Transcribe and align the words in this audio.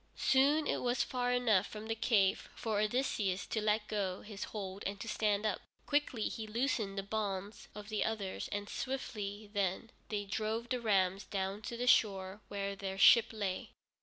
Soon 0.17 0.65
it 0.65 0.81
was 0.81 1.03
far 1.03 1.31
enough 1.31 1.67
from 1.67 1.85
the 1.87 1.93
cave 1.93 2.49
for 2.55 2.79
Odysseus 2.81 3.45
to 3.45 3.61
let 3.61 3.87
go 3.87 4.23
his 4.23 4.45
hold 4.45 4.81
and 4.87 4.99
to 4.99 5.07
stand 5.07 5.45
up. 5.45 5.61
Quickly 5.85 6.23
he 6.27 6.47
loosened 6.47 6.97
the 6.97 7.03
bonds 7.03 7.67
of 7.75 7.89
the 7.89 8.03
others, 8.03 8.47
and 8.51 8.67
swiftly 8.67 9.51
then 9.53 9.91
they 10.09 10.25
drove 10.25 10.69
the 10.69 10.81
rams 10.81 11.25
down 11.25 11.61
to 11.61 11.77
the 11.77 11.85
shore 11.85 12.41
where 12.47 12.75
their 12.75 12.97
ship 12.97 13.25
lay. 13.31 13.69